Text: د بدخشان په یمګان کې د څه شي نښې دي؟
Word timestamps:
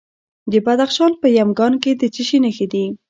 د 0.51 0.53
بدخشان 0.65 1.11
په 1.21 1.27
یمګان 1.37 1.73
کې 1.83 1.91
د 1.99 2.03
څه 2.13 2.21
شي 2.27 2.37
نښې 2.43 2.67
دي؟ 2.73 2.85